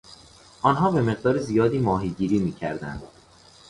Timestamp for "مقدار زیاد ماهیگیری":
1.01-2.39